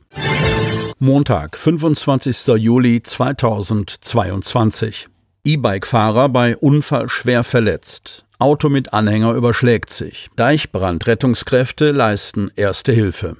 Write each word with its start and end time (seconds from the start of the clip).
Montag, 0.98 1.58
25. 1.58 2.48
Juli 2.56 3.04
2022. 3.04 5.10
E-Bike-Fahrer 5.44 6.30
bei 6.30 6.56
Unfall 6.56 7.10
schwer 7.10 7.44
verletzt. 7.44 8.24
Auto 8.42 8.70
mit 8.70 8.92
Anhänger 8.92 9.34
überschlägt 9.34 9.92
sich. 9.92 10.32
Deichbrandrettungskräfte 10.36 11.92
leisten 11.92 12.50
erste 12.56 12.92
Hilfe. 12.92 13.38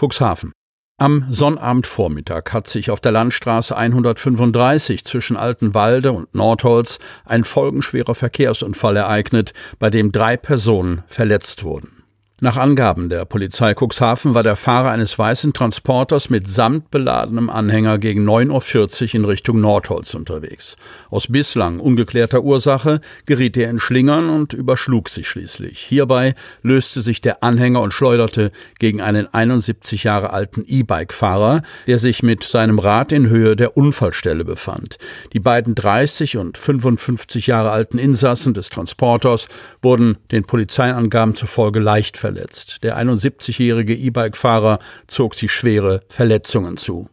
Cuxhaven. 0.00 0.52
Am 0.98 1.26
Sonnabendvormittag 1.28 2.52
hat 2.52 2.68
sich 2.68 2.92
auf 2.92 3.00
der 3.00 3.10
Landstraße 3.10 3.76
135 3.76 5.04
zwischen 5.04 5.36
Altenwalde 5.36 6.12
und 6.12 6.32
Nordholz 6.36 7.00
ein 7.24 7.42
folgenschwerer 7.42 8.14
Verkehrsunfall 8.14 8.96
ereignet, 8.96 9.52
bei 9.80 9.90
dem 9.90 10.12
drei 10.12 10.36
Personen 10.36 11.02
verletzt 11.08 11.64
wurden. 11.64 11.95
Nach 12.38 12.58
Angaben 12.58 13.08
der 13.08 13.24
Polizei 13.24 13.72
Cuxhaven 13.72 14.34
war 14.34 14.42
der 14.42 14.56
Fahrer 14.56 14.90
eines 14.90 15.18
weißen 15.18 15.54
Transporters 15.54 16.28
mit 16.28 16.46
samtbeladenem 16.46 17.48
Anhänger 17.48 17.96
gegen 17.96 18.28
9.40 18.28 19.02
Uhr 19.02 19.14
in 19.14 19.24
Richtung 19.24 19.62
Nordholz 19.62 20.12
unterwegs. 20.12 20.76
Aus 21.08 21.28
bislang 21.28 21.80
ungeklärter 21.80 22.42
Ursache 22.42 23.00
geriet 23.24 23.56
er 23.56 23.70
in 23.70 23.80
Schlingern 23.80 24.28
und 24.28 24.52
überschlug 24.52 25.08
sich 25.08 25.26
schließlich. 25.26 25.78
Hierbei 25.78 26.34
löste 26.60 27.00
sich 27.00 27.22
der 27.22 27.42
Anhänger 27.42 27.80
und 27.80 27.94
schleuderte 27.94 28.52
gegen 28.78 29.00
einen 29.00 29.32
71 29.32 30.04
Jahre 30.04 30.30
alten 30.34 30.62
E-Bike-Fahrer, 30.66 31.62
der 31.86 31.98
sich 31.98 32.22
mit 32.22 32.44
seinem 32.44 32.78
Rad 32.78 33.12
in 33.12 33.30
Höhe 33.30 33.56
der 33.56 33.78
Unfallstelle 33.78 34.44
befand. 34.44 34.98
Die 35.32 35.40
beiden 35.40 35.74
30 35.74 36.36
und 36.36 36.58
55 36.58 37.46
Jahre 37.46 37.70
alten 37.70 37.96
Insassen 37.96 38.52
des 38.52 38.68
Transporters 38.68 39.48
wurden 39.80 40.18
den 40.32 40.44
Polizeiangaben 40.44 41.34
zufolge 41.34 41.80
leicht 41.80 42.18
verletzt. 42.26 42.82
Der 42.82 42.98
71-jährige 42.98 43.94
E-Bike-Fahrer 43.94 44.80
zog 45.06 45.36
sich 45.36 45.52
schwere 45.52 46.02
Verletzungen 46.08 46.76
zu. 46.76 47.08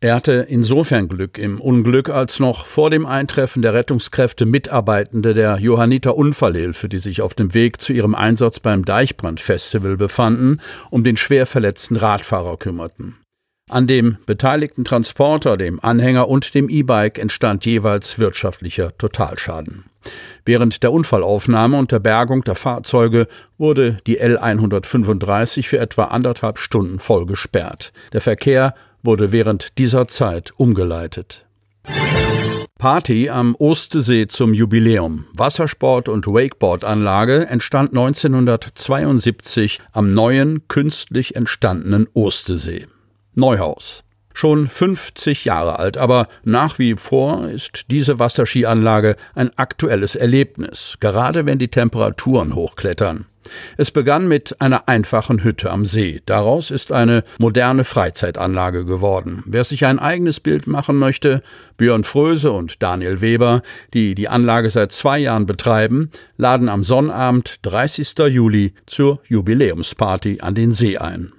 Er 0.00 0.14
hatte 0.16 0.46
insofern 0.46 1.08
Glück 1.08 1.38
im 1.38 1.58
Unglück, 1.58 2.10
als 2.10 2.38
noch 2.38 2.66
vor 2.66 2.90
dem 2.90 3.06
Eintreffen 3.06 3.62
der 3.62 3.72
Rettungskräfte 3.72 4.44
Mitarbeitende 4.44 5.32
der 5.32 5.56
Johanniter 5.58 6.18
Unfallhilfe, 6.18 6.90
die 6.90 6.98
sich 6.98 7.22
auf 7.22 7.32
dem 7.32 7.54
Weg 7.54 7.80
zu 7.80 7.94
ihrem 7.94 8.14
Einsatz 8.14 8.60
beim 8.60 8.84
Deichbrandfestival 8.84 9.96
befanden, 9.96 10.60
um 10.90 11.02
den 11.02 11.16
schwer 11.16 11.46
verletzten 11.46 11.96
Radfahrer 11.96 12.58
kümmerten. 12.58 13.16
An 13.70 13.86
dem 13.86 14.18
beteiligten 14.26 14.84
Transporter, 14.84 15.56
dem 15.56 15.80
Anhänger 15.80 16.28
und 16.28 16.54
dem 16.54 16.68
E-Bike 16.68 17.18
entstand 17.18 17.64
jeweils 17.64 18.18
wirtschaftlicher 18.18 18.96
Totalschaden. 18.98 19.86
Während 20.44 20.82
der 20.82 20.92
Unfallaufnahme 20.92 21.78
und 21.78 21.92
der 21.92 21.98
Bergung 21.98 22.44
der 22.44 22.54
Fahrzeuge 22.54 23.26
wurde 23.58 23.96
die 24.06 24.18
L 24.18 24.38
135 24.38 25.68
für 25.68 25.78
etwa 25.78 26.04
anderthalb 26.04 26.58
Stunden 26.58 27.00
voll 27.00 27.26
gesperrt. 27.26 27.92
Der 28.12 28.20
Verkehr 28.20 28.74
wurde 29.02 29.32
während 29.32 29.78
dieser 29.78 30.08
Zeit 30.08 30.52
umgeleitet. 30.56 31.46
Party 32.78 33.30
am 33.30 33.54
Ostesee 33.54 34.26
zum 34.26 34.52
Jubiläum. 34.52 35.24
Wassersport- 35.36 36.10
und 36.10 36.26
Wakeboard-Anlage 36.26 37.46
entstand 37.46 37.92
1972 37.92 39.80
am 39.92 40.12
neuen, 40.12 40.68
künstlich 40.68 41.36
entstandenen 41.36 42.06
Ostesee. 42.12 42.86
Neuhaus. 43.34 44.05
Schon 44.38 44.68
50 44.68 45.46
Jahre 45.46 45.78
alt, 45.78 45.96
aber 45.96 46.28
nach 46.44 46.78
wie 46.78 46.96
vor 46.96 47.48
ist 47.48 47.90
diese 47.90 48.18
Wasserskianlage 48.18 49.16
ein 49.34 49.50
aktuelles 49.56 50.14
Erlebnis, 50.14 50.98
gerade 51.00 51.46
wenn 51.46 51.58
die 51.58 51.68
Temperaturen 51.68 52.54
hochklettern. 52.54 53.24
Es 53.78 53.90
begann 53.90 54.28
mit 54.28 54.60
einer 54.60 54.90
einfachen 54.90 55.42
Hütte 55.42 55.70
am 55.70 55.86
See. 55.86 56.20
Daraus 56.26 56.70
ist 56.70 56.92
eine 56.92 57.24
moderne 57.38 57.84
Freizeitanlage 57.84 58.84
geworden. 58.84 59.42
Wer 59.46 59.64
sich 59.64 59.86
ein 59.86 59.98
eigenes 59.98 60.40
Bild 60.40 60.66
machen 60.66 60.96
möchte, 60.96 61.42
Björn 61.78 62.04
Fröse 62.04 62.52
und 62.52 62.82
Daniel 62.82 63.22
Weber, 63.22 63.62
die 63.94 64.14
die 64.14 64.28
Anlage 64.28 64.68
seit 64.68 64.92
zwei 64.92 65.18
Jahren 65.18 65.46
betreiben, 65.46 66.10
laden 66.36 66.68
am 66.68 66.84
Sonnabend, 66.84 67.56
30. 67.62 68.18
Juli, 68.28 68.74
zur 68.84 69.18
Jubiläumsparty 69.30 70.40
an 70.42 70.54
den 70.54 70.72
See 70.72 70.98
ein. 70.98 71.32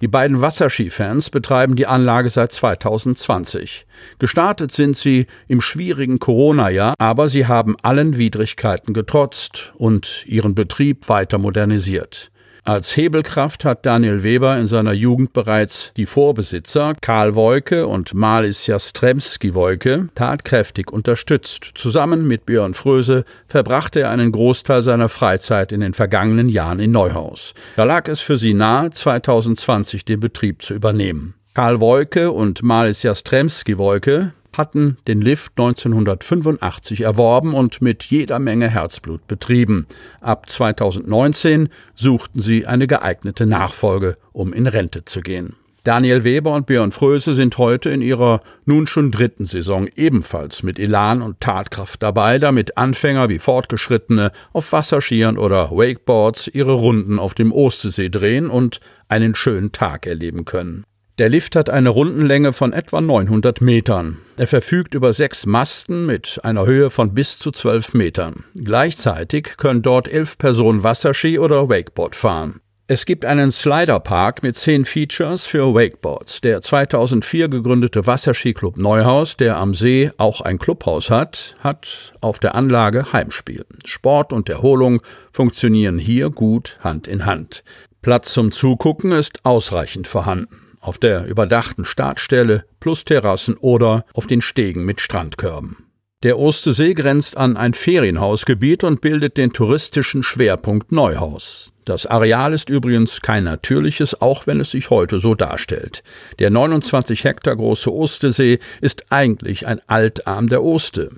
Die 0.00 0.08
beiden 0.08 0.40
Wasserskifans 0.40 1.28
betreiben 1.28 1.76
die 1.76 1.86
Anlage 1.86 2.30
seit 2.30 2.52
2020. 2.52 3.86
Gestartet 4.18 4.72
sind 4.72 4.96
sie 4.96 5.26
im 5.46 5.60
schwierigen 5.60 6.18
Corona-Jahr, 6.18 6.94
aber 6.98 7.28
sie 7.28 7.46
haben 7.46 7.76
allen 7.82 8.16
Widrigkeiten 8.16 8.94
getrotzt 8.94 9.72
und 9.76 10.24
ihren 10.26 10.54
Betrieb 10.54 11.08
weiter 11.10 11.36
modernisiert. 11.36 12.30
Als 12.70 12.96
Hebelkraft 12.96 13.64
hat 13.64 13.84
Daniel 13.84 14.22
Weber 14.22 14.56
in 14.56 14.68
seiner 14.68 14.92
Jugend 14.92 15.32
bereits 15.32 15.92
die 15.96 16.06
Vorbesitzer 16.06 16.94
Karl 17.00 17.34
Woike 17.34 17.84
und 17.84 18.14
Malis 18.14 18.68
Jastremski-Woike 18.68 20.06
tatkräftig 20.14 20.92
unterstützt. 20.92 21.72
Zusammen 21.74 22.28
mit 22.28 22.46
Björn 22.46 22.74
Fröse 22.74 23.24
verbrachte 23.48 24.02
er 24.02 24.10
einen 24.10 24.30
Großteil 24.30 24.82
seiner 24.82 25.08
Freizeit 25.08 25.72
in 25.72 25.80
den 25.80 25.94
vergangenen 25.94 26.48
Jahren 26.48 26.78
in 26.78 26.92
Neuhaus. 26.92 27.54
Da 27.74 27.82
lag 27.82 28.06
es 28.06 28.20
für 28.20 28.38
sie 28.38 28.54
nahe, 28.54 28.90
2020 28.90 30.04
den 30.04 30.20
Betrieb 30.20 30.62
zu 30.62 30.74
übernehmen. 30.74 31.34
Karl 31.54 31.80
Woike 31.80 32.30
und 32.30 32.62
Malis 32.62 33.02
Jastremski-Woike 33.02 34.30
hatten 34.56 34.98
den 35.06 35.20
Lift 35.20 35.52
1985 35.58 37.02
erworben 37.02 37.54
und 37.54 37.82
mit 37.82 38.04
jeder 38.04 38.38
Menge 38.38 38.68
Herzblut 38.68 39.26
betrieben. 39.26 39.86
Ab 40.20 40.48
2019 40.48 41.68
suchten 41.94 42.40
sie 42.40 42.66
eine 42.66 42.86
geeignete 42.86 43.46
Nachfolge, 43.46 44.16
um 44.32 44.52
in 44.52 44.66
Rente 44.66 45.04
zu 45.04 45.20
gehen. 45.20 45.56
Daniel 45.82 46.24
Weber 46.24 46.52
und 46.54 46.66
Björn 46.66 46.92
Fröse 46.92 47.32
sind 47.32 47.56
heute 47.56 47.88
in 47.88 48.02
ihrer 48.02 48.42
nun 48.66 48.86
schon 48.86 49.10
dritten 49.10 49.46
Saison 49.46 49.88
ebenfalls 49.96 50.62
mit 50.62 50.78
Elan 50.78 51.22
und 51.22 51.40
Tatkraft 51.40 52.02
dabei, 52.02 52.38
damit 52.38 52.76
Anfänger 52.76 53.30
wie 53.30 53.38
Fortgeschrittene 53.38 54.30
auf 54.52 54.72
Wasserskiern 54.72 55.38
oder 55.38 55.70
Wakeboards 55.70 56.48
ihre 56.48 56.72
Runden 56.72 57.18
auf 57.18 57.32
dem 57.32 57.50
Ostesee 57.50 58.10
drehen 58.10 58.50
und 58.50 58.80
einen 59.08 59.34
schönen 59.34 59.72
Tag 59.72 60.06
erleben 60.06 60.44
können. 60.44 60.84
Der 61.20 61.28
Lift 61.28 61.54
hat 61.54 61.68
eine 61.68 61.90
Rundenlänge 61.90 62.54
von 62.54 62.72
etwa 62.72 63.02
900 63.02 63.60
Metern. 63.60 64.16
Er 64.38 64.46
verfügt 64.46 64.94
über 64.94 65.12
sechs 65.12 65.44
Masten 65.44 66.06
mit 66.06 66.40
einer 66.44 66.64
Höhe 66.64 66.88
von 66.88 67.12
bis 67.12 67.38
zu 67.38 67.50
12 67.50 67.92
Metern. 67.92 68.44
Gleichzeitig 68.54 69.58
können 69.58 69.82
dort 69.82 70.08
elf 70.08 70.38
Personen 70.38 70.82
Wasserski 70.82 71.38
oder 71.38 71.68
Wakeboard 71.68 72.16
fahren. 72.16 72.62
Es 72.86 73.04
gibt 73.04 73.26
einen 73.26 73.52
Sliderpark 73.52 74.42
mit 74.42 74.56
zehn 74.56 74.86
Features 74.86 75.44
für 75.44 75.74
Wakeboards. 75.74 76.40
Der 76.40 76.62
2004 76.62 77.50
gegründete 77.50 78.06
Wasserskiclub 78.06 78.78
Neuhaus, 78.78 79.36
der 79.36 79.58
am 79.58 79.74
See 79.74 80.10
auch 80.16 80.40
ein 80.40 80.56
Clubhaus 80.56 81.10
hat, 81.10 81.54
hat 81.60 82.14
auf 82.22 82.38
der 82.38 82.54
Anlage 82.54 83.12
Heimspiel. 83.12 83.66
Sport 83.84 84.32
und 84.32 84.48
Erholung 84.48 85.02
funktionieren 85.34 85.98
hier 85.98 86.30
gut 86.30 86.78
Hand 86.82 87.06
in 87.06 87.26
Hand. 87.26 87.62
Platz 88.00 88.32
zum 88.32 88.52
Zugucken 88.52 89.12
ist 89.12 89.44
ausreichend 89.44 90.08
vorhanden 90.08 90.69
auf 90.80 90.98
der 90.98 91.26
überdachten 91.26 91.84
Startstelle 91.84 92.64
plus 92.80 93.04
Terrassen 93.04 93.56
oder 93.56 94.04
auf 94.14 94.26
den 94.26 94.40
Stegen 94.40 94.84
mit 94.84 95.00
Strandkörben. 95.00 95.76
Der 96.22 96.38
Ostesee 96.38 96.92
grenzt 96.92 97.38
an 97.38 97.56
ein 97.56 97.72
Ferienhausgebiet 97.72 98.84
und 98.84 99.00
bildet 99.00 99.38
den 99.38 99.54
touristischen 99.54 100.22
Schwerpunkt 100.22 100.92
Neuhaus. 100.92 101.72
Das 101.86 102.04
Areal 102.04 102.52
ist 102.52 102.68
übrigens 102.68 103.22
kein 103.22 103.44
natürliches, 103.44 104.20
auch 104.20 104.46
wenn 104.46 104.60
es 104.60 104.72
sich 104.72 104.90
heute 104.90 105.18
so 105.18 105.34
darstellt. 105.34 106.02
Der 106.38 106.50
29 106.50 107.24
Hektar 107.24 107.56
große 107.56 107.90
Ostesee 107.90 108.58
ist 108.82 109.10
eigentlich 109.10 109.66
ein 109.66 109.80
Altarm 109.86 110.48
der 110.48 110.62
Oste. 110.62 111.10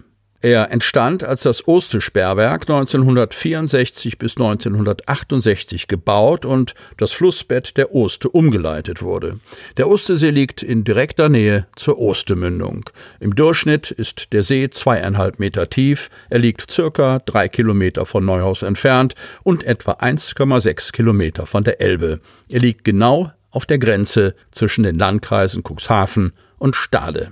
Er 0.43 0.73
entstand, 0.73 1.23
als 1.23 1.44
das 1.44 1.69
Oste-Sperrwerk 1.69 2.62
1964 2.62 4.19
bis 4.19 4.37
1968 4.37 5.87
gebaut 5.87 6.44
und 6.44 6.75
das 6.97 7.12
Flussbett 7.12 7.77
der 7.77 7.94
Oste 7.94 8.29
umgeleitet 8.29 9.03
wurde. 9.03 9.39
Der 9.77 9.89
Ostesee 9.89 10.31
liegt 10.31 10.65
in 10.65 10.83
direkter 10.83 11.29
Nähe 11.29 11.69
zur 11.77 12.00
Ostemündung. 12.00 12.91
Im 13.21 13.37
Durchschnitt 13.37 13.93
ist 13.93 14.33
der 14.33 14.43
See 14.43 14.69
zweieinhalb 14.69 15.39
Meter 15.39 15.71
tief, 15.71 16.11
er 16.29 16.41
liegt 16.41 16.73
circa 16.73 17.21
drei 17.21 17.49
Kilometer 17.49 18.05
von 18.05 18.25
Neuhaus 18.25 18.62
entfernt 18.62 19.15
und 19.44 19.62
etwa 19.62 19.93
1,6 19.93 20.91
Kilometer 20.91 21.47
von 21.47 21.62
der 21.62 21.81
Elbe. 21.81 22.19
Er 22.50 22.61
liegt 22.61 22.83
genau 22.83 23.31
auf 23.53 23.65
der 23.65 23.79
Grenze 23.79 24.35
zwischen 24.50 24.83
den 24.83 24.99
Landkreisen 24.99 25.62
Cuxhaven 25.62 26.33
und 26.59 26.75
Stade. 26.75 27.31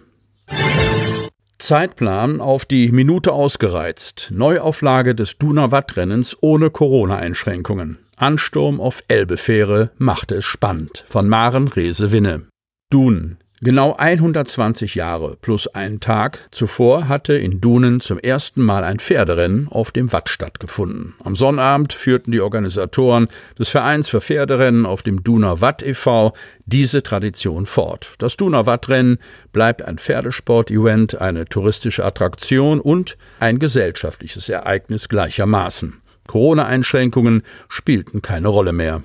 Zeitplan 1.61 2.41
auf 2.41 2.65
die 2.65 2.91
Minute 2.91 3.33
ausgereizt. 3.33 4.31
Neuauflage 4.33 5.15
des 5.15 5.37
Duna-Watt-Rennens 5.37 6.39
ohne 6.41 6.71
Corona-Einschränkungen. 6.71 7.99
Ansturm 8.17 8.81
auf 8.81 9.03
Elbefähre 9.09 9.91
machte 9.99 10.37
es 10.37 10.45
spannend. 10.47 11.05
Von 11.07 11.29
Maren 11.29 11.69
Rese 11.69 12.13
Winne. 12.13 12.47
Dun. 12.91 13.37
Genau 13.63 13.95
120 13.95 14.95
Jahre 14.95 15.37
plus 15.39 15.67
einen 15.67 16.01
Tag 16.01 16.49
zuvor 16.51 17.09
hatte 17.09 17.35
in 17.35 17.61
Dunen 17.61 18.01
zum 18.01 18.19
ersten 18.19 18.63
Mal 18.63 18.85
ein 18.85 19.01
Pferderennen 19.01 19.69
auf 19.69 19.91
dem 19.91 20.15
Watt 20.15 20.31
stattgefunden. 20.31 21.13
Am 21.23 21.37
Sonnabend 21.37 21.93
führten 21.93 22.33
die 22.33 22.41
Organisatoren 22.41 23.29
des 23.59 23.69
Vereins 23.69 24.09
für 24.09 24.23
Pferderennen 24.23 24.87
auf 24.87 25.03
dem 25.03 25.23
Duner 25.23 25.61
Watt 25.61 25.83
e.V. 25.83 26.33
diese 26.65 27.03
Tradition 27.03 27.67
fort. 27.67 28.15
Das 28.17 28.39
Duner 28.39 28.65
Wattrennen 28.65 29.19
bleibt 29.53 29.83
ein 29.83 29.99
Pferdesport-Event, 29.99 31.21
eine 31.21 31.45
touristische 31.45 32.03
Attraktion 32.03 32.81
und 32.81 33.19
ein 33.41 33.59
gesellschaftliches 33.59 34.49
Ereignis 34.49 35.11
gleichermaßen. 35.11 36.01
Corona-Einschränkungen 36.29 37.43
spielten 37.69 38.23
keine 38.23 38.49
Rolle 38.49 38.73
mehr. 38.73 39.03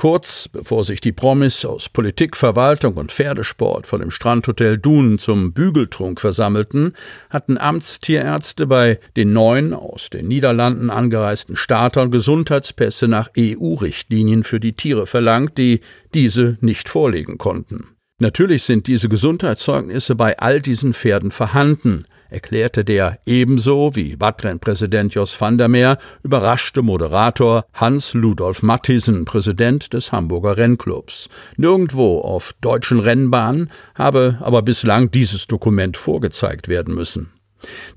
Kurz 0.00 0.48
bevor 0.48 0.82
sich 0.82 1.02
die 1.02 1.12
Promis 1.12 1.62
aus 1.66 1.90
Politik, 1.90 2.34
Verwaltung 2.34 2.94
und 2.94 3.12
Pferdesport 3.12 3.86
vor 3.86 3.98
dem 3.98 4.10
Strandhotel 4.10 4.78
Dun 4.78 5.18
zum 5.18 5.52
Bügeltrunk 5.52 6.22
versammelten, 6.22 6.94
hatten 7.28 7.58
Amtstierärzte 7.58 8.66
bei 8.66 8.98
den 9.18 9.34
neun 9.34 9.74
aus 9.74 10.08
den 10.08 10.26
Niederlanden 10.26 10.88
angereisten 10.88 11.54
Startern 11.54 12.10
Gesundheitspässe 12.10 13.08
nach 13.08 13.28
EU-Richtlinien 13.36 14.42
für 14.42 14.58
die 14.58 14.72
Tiere 14.72 15.06
verlangt, 15.06 15.58
die 15.58 15.82
diese 16.14 16.56
nicht 16.62 16.88
vorlegen 16.88 17.36
konnten. 17.36 17.88
Natürlich 18.20 18.62
sind 18.62 18.86
diese 18.86 19.10
Gesundheitszeugnisse 19.10 20.14
bei 20.14 20.38
all 20.38 20.62
diesen 20.62 20.94
Pferden 20.94 21.30
vorhanden, 21.30 22.06
erklärte 22.30 22.84
der 22.84 23.18
ebenso 23.26 23.94
wie 23.94 24.18
Wattrenn-Präsident 24.18 25.14
Jos 25.14 25.38
van 25.40 25.58
der 25.58 25.68
Meer 25.68 25.98
überraschte 26.22 26.82
Moderator 26.82 27.64
Hans 27.74 28.14
Ludolf 28.14 28.62
Mattisen, 28.62 29.24
Präsident 29.24 29.92
des 29.92 30.12
Hamburger 30.12 30.56
Rennclubs. 30.56 31.28
Nirgendwo 31.56 32.20
auf 32.20 32.54
deutschen 32.60 33.00
Rennbahnen 33.00 33.70
habe 33.94 34.38
aber 34.40 34.62
bislang 34.62 35.10
dieses 35.10 35.46
Dokument 35.46 35.96
vorgezeigt 35.96 36.68
werden 36.68 36.94
müssen. 36.94 37.32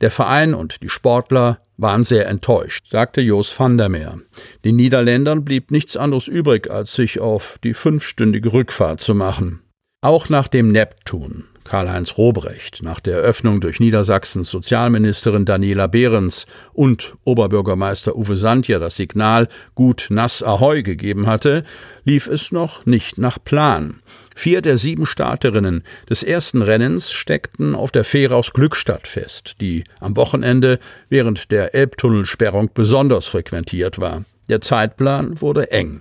Der 0.01 0.12
Verein 0.12 0.53
und 0.53 0.83
die 0.83 0.89
Sportler 0.89 1.59
waren 1.77 2.03
sehr 2.03 2.27
enttäuscht, 2.27 2.88
sagte 2.88 3.21
Jos 3.21 3.57
van 3.57 3.77
der 3.77 3.89
Meer. 3.89 4.19
Den 4.63 4.75
Niederländern 4.75 5.44
blieb 5.44 5.71
nichts 5.71 5.97
anderes 5.97 6.27
übrig, 6.27 6.69
als 6.69 6.95
sich 6.95 7.19
auf 7.19 7.57
die 7.63 7.74
fünfstündige 7.74 8.53
Rückfahrt 8.53 9.01
zu 9.01 9.15
machen. 9.15 9.62
Auch 10.01 10.30
nach 10.30 10.47
dem 10.47 10.71
Neptun 10.71 11.45
Karl-Heinz 11.63 12.18
Robrecht 12.18 12.81
nach 12.83 13.00
der 13.00 13.18
Eröffnung 13.18 13.62
durch 13.62 13.80
Niedersachsens 13.80 14.50
Sozialministerin 14.50 15.45
Daniela 15.45 15.88
Behrens 15.88 16.45
und 16.74 17.15
Oberbürgermeister 17.24 18.15
Uwe 18.15 18.36
Sandja 18.36 18.80
das 18.80 18.95
Signal 18.95 19.48
Gut 19.75 20.07
Nass 20.10 20.44
Ahoi 20.44 20.83
gegeben 20.83 21.27
hatte, 21.27 21.63
lief 22.04 22.27
es 22.27 22.51
noch 22.51 22.86
nicht 22.86 23.18
nach 23.18 23.38
Plan. 23.44 24.01
Vier 24.36 24.62
der 24.62 24.77
sieben 24.77 25.06
Starterinnen 25.06 25.83
des 26.10 26.24
ersten 26.24 26.62
Rennens 26.62 27.12
steckten 27.12 27.75
auf 27.75 27.92
der 27.92 28.04
Fähre 28.04 28.36
aus 28.36 28.51
Glückstadt 28.51 29.07
fest, 29.07 29.56
die 29.62 29.83
am 30.00 30.16
Wochenende 30.16 30.80
während 31.09 31.51
der 31.51 31.75
Elbtunnelsperrung 31.75 32.71
besonders 32.74 33.27
frequentiert 33.27 34.00
war. 34.00 34.25
Der 34.50 34.62
Zeitplan 34.62 35.39
wurde 35.42 35.71
eng. 35.71 36.00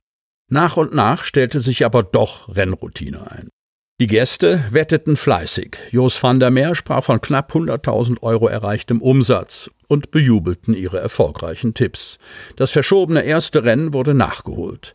Nach 0.50 0.76
und 0.76 0.94
nach 0.94 1.24
stellte 1.24 1.60
sich 1.60 1.84
aber 1.84 2.02
doch 2.02 2.54
Rennroutine 2.54 3.30
ein. 3.30 3.48
Die 4.00 4.06
Gäste 4.06 4.64
wetteten 4.70 5.16
fleißig. 5.16 5.76
Jos 5.90 6.20
van 6.22 6.40
der 6.40 6.50
Meer 6.50 6.74
sprach 6.74 7.04
von 7.04 7.20
knapp 7.20 7.54
100.000 7.54 8.22
Euro 8.22 8.48
erreichtem 8.48 9.00
Umsatz 9.00 9.70
und 9.86 10.10
bejubelten 10.10 10.74
ihre 10.74 10.98
erfolgreichen 10.98 11.74
Tipps. 11.74 12.18
Das 12.56 12.72
verschobene 12.72 13.22
erste 13.22 13.64
Rennen 13.64 13.92
wurde 13.92 14.14
nachgeholt. 14.14 14.92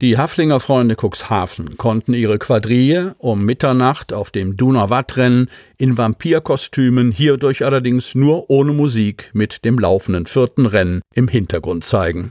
Die 0.00 0.16
Haflinger 0.16 0.60
Freunde 0.60 0.94
Cuxhaven 0.94 1.76
konnten 1.76 2.14
ihre 2.14 2.38
Quadrille 2.38 3.16
um 3.18 3.44
Mitternacht 3.44 4.12
auf 4.12 4.30
dem 4.30 4.56
Donauwattrennen 4.56 5.50
in 5.76 5.98
Vampirkostümen, 5.98 7.10
hierdurch 7.10 7.64
allerdings 7.64 8.14
nur 8.14 8.48
ohne 8.48 8.72
Musik 8.72 9.30
mit 9.32 9.64
dem 9.64 9.76
laufenden 9.76 10.26
vierten 10.26 10.66
Rennen 10.66 11.00
im 11.14 11.26
Hintergrund 11.26 11.84
zeigen. 11.84 12.30